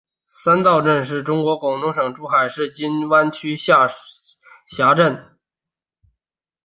[0.43, 3.87] 三灶镇是中国广东省珠海市金湾区下
[4.67, 5.37] 辖镇。